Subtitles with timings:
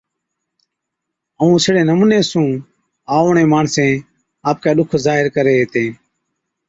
[1.39, 2.49] ائُون اِسڙي نمُوني سُون
[3.15, 3.95] آئوڙين ماڻسين
[4.49, 5.91] آپڪَي ڏُک ظاھِر ڪرين ھِتين